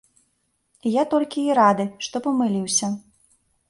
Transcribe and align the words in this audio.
І 0.85 0.95
я 0.95 1.03
толькі 1.13 1.45
рады, 1.61 1.89
што 2.09 2.25
памыліўся. 2.29 2.95